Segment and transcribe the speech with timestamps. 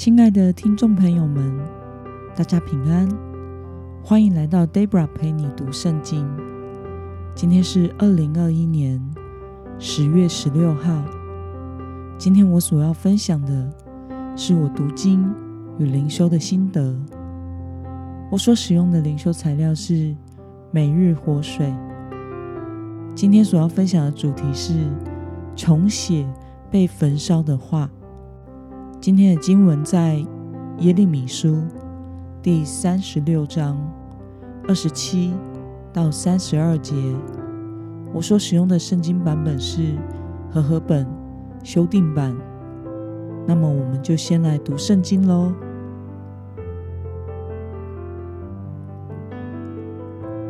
[0.00, 1.60] 亲爱的听众朋友们，
[2.34, 3.06] 大家平安，
[4.02, 6.26] 欢迎来到 Debra 陪你读圣经。
[7.34, 8.98] 今天是二零二一年
[9.78, 11.04] 十月十六号。
[12.16, 13.70] 今天我所要分享的
[14.34, 15.22] 是我读经
[15.78, 16.96] 与灵修的心得。
[18.30, 20.16] 我所使用的灵修材料是
[20.70, 21.70] 每日活水。
[23.14, 24.72] 今天所要分享的主题是
[25.54, 26.26] 重写
[26.70, 27.90] 被焚烧的话。
[29.00, 30.22] 今天的经文在
[30.80, 31.62] 耶利米书
[32.42, 33.80] 第三十六章
[34.68, 35.32] 二十七
[35.90, 36.94] 到三十二节。
[38.12, 39.96] 我所使用的圣经版本是
[40.50, 41.06] 和合本
[41.64, 42.36] 修订版。
[43.46, 45.50] 那么，我们就先来读圣经喽。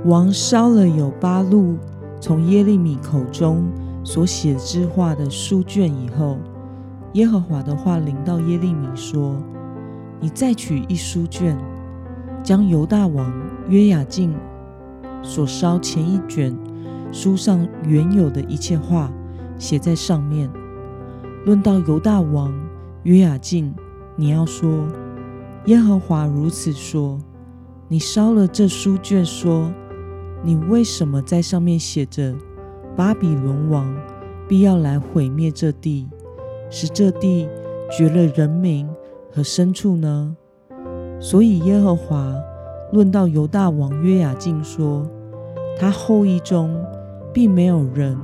[0.07, 1.77] 王烧了有八路
[2.21, 3.71] 从耶利米口中
[4.03, 6.37] 所写之话的书卷以后。
[7.15, 9.37] 耶和华的话临到耶利米说
[10.21, 11.59] ：“你再取一书卷，
[12.41, 13.33] 将犹大王
[13.69, 14.33] 约雅敬
[15.21, 16.57] 所烧前一卷
[17.11, 19.11] 书上原有的一切话
[19.59, 20.49] 写在上面。
[21.45, 22.55] 论到犹大王
[23.03, 23.75] 约雅敬，
[24.15, 24.87] 你要说：
[25.65, 27.19] 耶和华如此说：
[27.89, 29.73] 你烧了这书卷，说
[30.45, 32.37] 你为什么在上面写着
[32.97, 33.93] 巴比伦王
[34.47, 36.09] 必要来毁灭这地？”
[36.71, 37.49] 使这地
[37.91, 38.89] 绝了人民
[39.33, 40.37] 和牲畜呢？
[41.21, 42.35] 所以耶和华
[42.93, 45.07] 论到犹大王约雅敬说：
[45.79, 46.75] 他后裔中
[47.33, 48.17] 并没有人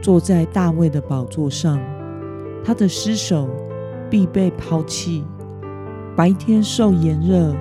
[0.00, 1.78] 坐在大卫的宝座上，
[2.64, 3.48] 他的尸首
[4.08, 5.24] 必被抛弃。
[6.16, 7.54] 白天受炎热，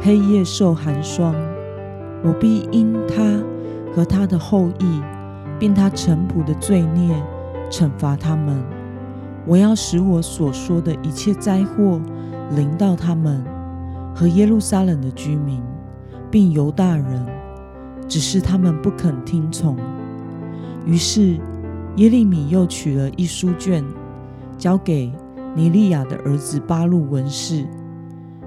[0.00, 1.34] 黑夜受寒霜，
[2.24, 3.22] 我必因他
[3.94, 5.02] 和他的后裔，
[5.58, 7.14] 并他臣仆的罪孽，
[7.68, 8.64] 惩罚他们。
[9.46, 12.00] 我要使我所说的一切灾祸
[12.54, 13.44] 临到他们
[14.14, 15.60] 和耶路撒冷的居民，
[16.30, 17.26] 并犹大人，
[18.06, 19.76] 只是他们不肯听从。
[20.86, 21.38] 于是
[21.96, 23.84] 耶利米又取了一书卷，
[24.56, 25.12] 交给
[25.54, 27.66] 尼利亚的儿子巴路文士，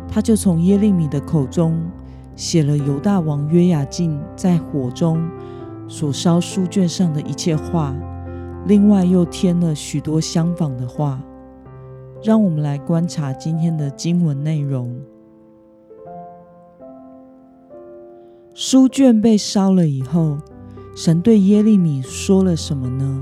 [0.08, 1.82] 他就从耶利米的口中
[2.36, 5.30] 写了犹大王约雅敬在火中
[5.88, 7.94] 所烧书卷上的一切话。
[8.66, 11.22] 另外又添了许多相仿的话，
[12.24, 15.00] 让我们来观察今天的经文内容。
[18.56, 20.38] 书卷被烧了以后，
[20.96, 23.22] 神对耶利米说了什么呢？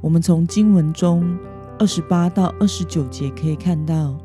[0.00, 1.38] 我们从经文中
[1.78, 4.16] 二十八到二十九节可以看到，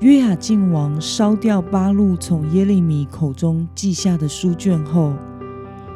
[0.00, 5.12] 约雅敬王烧掉八路从耶利米口中记下的书卷后，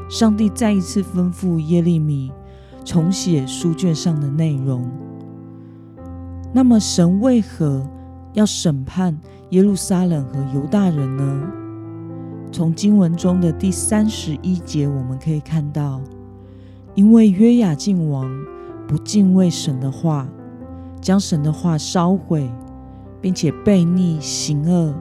[0.08, 2.30] 上帝再一次吩咐耶利米。
[2.86, 4.88] 重写书卷上的内容。
[6.52, 7.84] 那么，神为何
[8.32, 9.18] 要审判
[9.50, 11.42] 耶路撒冷和犹大人呢？
[12.52, 16.00] 从经文中的第三十一节，我们可以看到，
[16.94, 18.30] 因为约雅敬王
[18.86, 20.28] 不敬畏神的话，
[21.00, 22.48] 将神的话烧毁，
[23.20, 24.94] 并且悖逆行恶，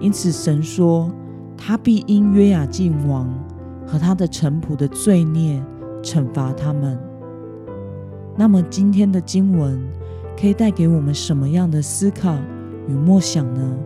[0.00, 1.12] 因此神说，
[1.58, 3.28] 他必因约雅敬王
[3.86, 5.62] 和他的臣仆的罪孽。
[6.06, 6.96] 惩罚他们。
[8.36, 9.76] 那么，今天的经文
[10.40, 12.36] 可以带给我们什么样的思考
[12.86, 13.76] 与默想呢？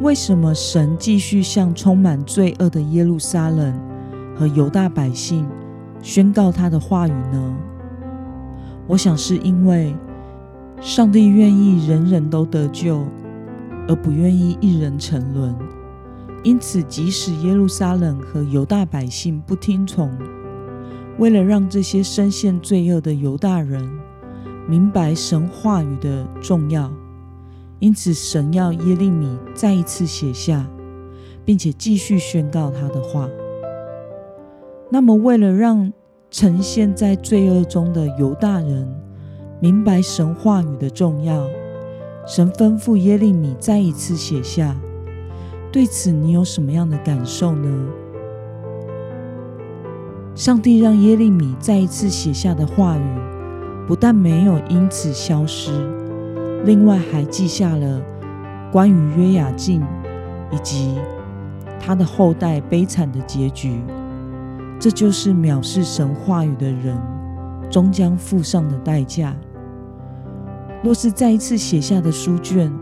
[0.00, 3.72] 为什么神继续向充满罪恶的耶路撒冷
[4.34, 5.46] 和犹大百姓
[6.02, 7.54] 宣告他的话语呢？
[8.88, 9.94] 我想是因为
[10.80, 13.04] 上帝愿意人人都得救，
[13.86, 15.54] 而不愿意一人沉沦。
[16.44, 20.12] 因此，即使耶路撒冷和犹大百姓不听从，
[21.18, 23.90] 为了让这些深陷罪恶的犹大人
[24.68, 26.92] 明白神话语的重要，
[27.78, 30.66] 因此神要耶利米再一次写下，
[31.46, 33.26] 并且继续宣告他的话。
[34.90, 35.90] 那么，为了让
[36.30, 38.86] 呈现在罪恶中的犹大人
[39.60, 41.48] 明白神话语的重要，
[42.26, 44.76] 神吩咐耶利米再一次写下。
[45.74, 47.68] 对此，你有什么样的感受呢？
[50.36, 53.02] 上帝让耶利米再一次写下的话语，
[53.84, 55.72] 不但没有因此消失，
[56.64, 58.00] 另外还记下了
[58.70, 59.82] 关于约雅敬
[60.52, 60.94] 以及
[61.80, 63.82] 他的后代悲惨的结局。
[64.78, 66.96] 这就是藐视神话语的人
[67.68, 69.34] 终将付上的代价。
[70.84, 72.72] 若是再一次写下的书卷，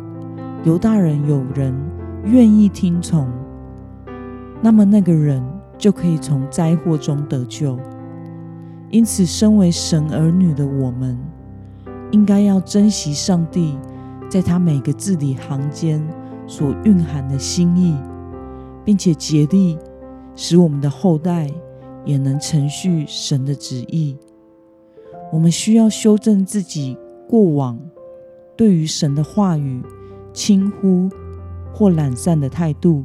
[0.65, 1.92] 犹大人有人。
[2.25, 3.29] 愿意听从，
[4.61, 5.43] 那么那个人
[5.77, 7.79] 就可以从灾祸中得救。
[8.91, 11.19] 因此，身为神儿女的我们，
[12.11, 13.77] 应该要珍惜上帝
[14.31, 16.07] 在他每个字里行间
[16.47, 17.97] 所蕴含的心意，
[18.85, 19.79] 并且竭力
[20.37, 21.51] 使我们的后代
[22.05, 24.17] 也能承续神的旨意。
[25.33, 26.97] 我们需要修正自己
[27.29, 27.81] 过往
[28.57, 29.83] 对于神的话语
[30.35, 31.09] 轻忽
[31.73, 33.05] 或懒散的态度。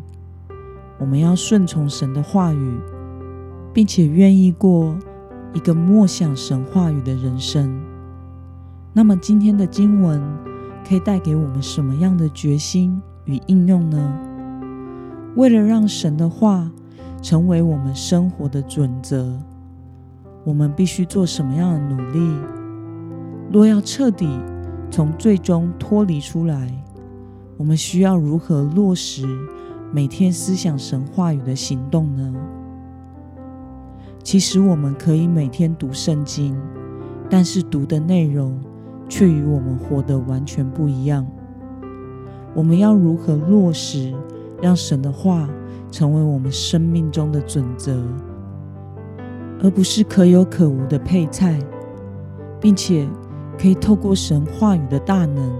[1.00, 2.78] 我们要顺从神的话语，
[3.74, 4.98] 并且愿意过
[5.54, 7.80] 一个默想神话语的人生。
[8.94, 10.22] 那么，今天的经文
[10.88, 14.20] 可以带给我们什么样的决心与应用呢？
[15.36, 16.72] 为了让神的话
[17.22, 19.38] 成为我们生活的准则，
[20.44, 22.40] 我们必须做什么样的努力？
[23.52, 24.28] 若要彻底
[24.90, 26.72] 从最终脱离出来，
[27.58, 29.26] 我们需要如何落实？
[29.92, 32.34] 每天思想神话语的行动呢？
[34.22, 36.56] 其实我们可以每天读圣经，
[37.28, 38.60] 但是读的内容
[39.10, 41.26] 却与我们活得完全不一样。
[42.54, 44.14] 我们要如何落实，
[44.62, 45.50] 让神的话
[45.90, 48.04] 成为我们生命中的准则，
[49.64, 51.60] 而不是可有可无的配菜，
[52.62, 53.08] 并且
[53.58, 55.52] 可以透过神话语的大能，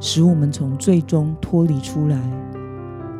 [0.00, 2.20] 使我们从最终脱离出来。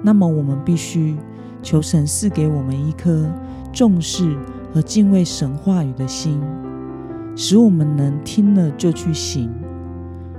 [0.03, 1.17] 那么，我们必须
[1.63, 3.29] 求神赐给我们一颗
[3.73, 4.37] 重视
[4.73, 6.41] 和敬畏神话语的心，
[7.35, 9.51] 使我们能听了就去行，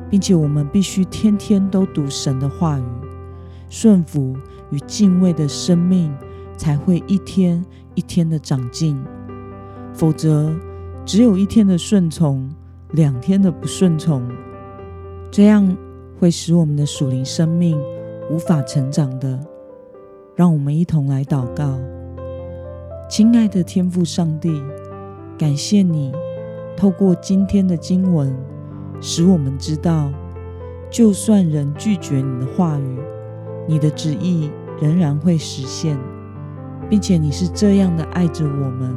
[0.10, 2.84] 并且我们必须天天都读神的话语，
[3.70, 4.36] 顺服
[4.70, 6.16] 与敬畏的生命
[6.56, 7.64] 才会一天
[7.96, 8.98] 一天的长进。
[9.94, 10.56] 否则，
[11.04, 12.48] 只有一天的顺从，
[12.92, 14.24] 两天的不顺从，
[15.32, 15.76] 这样
[16.20, 17.80] 会使我们的属灵生命
[18.30, 19.40] 无法成长的。
[20.36, 21.80] 让我们一同来祷告，
[23.10, 24.62] 亲爱的天父上帝，
[25.38, 26.14] 感谢你
[26.76, 28.36] 透过今天的经文，
[29.02, 30.12] 使我们知道，
[30.92, 33.00] 就算人拒绝你的话语，
[33.68, 35.98] 你的旨意仍然会实现，
[36.88, 38.96] 并且你是这样的爱着我们，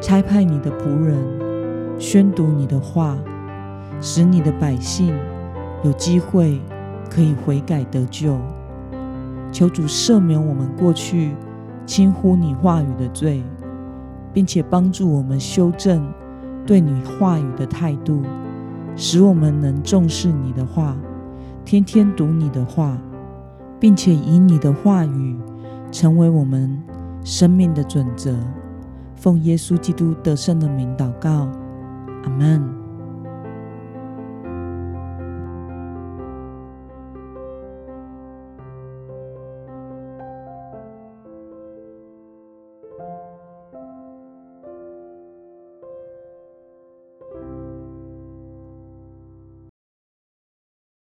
[0.00, 1.16] 差派你的仆人
[2.00, 3.16] 宣读你的话，
[4.00, 5.14] 使你的百姓
[5.82, 6.60] 有机会
[7.10, 8.36] 可以悔改得救。
[9.50, 11.34] 求主赦免我们过去
[11.86, 13.42] 轻忽你话语的罪，
[14.32, 16.06] 并且帮助我们修正
[16.66, 18.22] 对你话语的态度，
[18.94, 20.94] 使我们能重视你的话，
[21.64, 22.98] 天天读你的话，
[23.80, 25.36] 并且以你的话语
[25.90, 26.82] 成为我们
[27.24, 28.36] 生命的准则。
[29.16, 31.48] 奉耶稣基督得胜的名祷告，
[32.24, 32.77] 阿门。